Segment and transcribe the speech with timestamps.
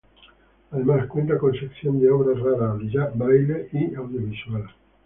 [0.71, 2.75] Además cuenta con sección de obras raras,
[3.15, 4.63] braille, y audiovisual.